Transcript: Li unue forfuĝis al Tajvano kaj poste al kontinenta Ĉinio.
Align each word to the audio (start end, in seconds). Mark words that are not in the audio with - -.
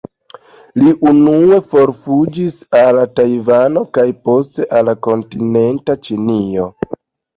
Li 0.83 0.93
unue 1.09 1.59
forfuĝis 1.73 2.57
al 2.81 3.01
Tajvano 3.19 3.85
kaj 3.99 4.07
poste 4.29 4.67
al 4.81 4.91
kontinenta 5.09 5.99
Ĉinio. 6.09 6.67